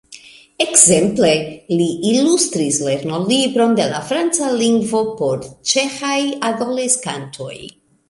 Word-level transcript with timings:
Ekzemple 0.63 1.29
li 1.81 1.89
ilustris 2.13 2.81
lernolibron 2.87 3.77
de 3.83 3.87
la 3.93 4.01
franca 4.09 4.51
lingvo 4.65 5.05
por 5.23 5.49
ĉeĥaj 5.75 6.19
adoleskantoj. 6.53 7.57